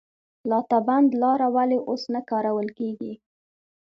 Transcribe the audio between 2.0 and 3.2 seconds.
نه کارول کیږي؟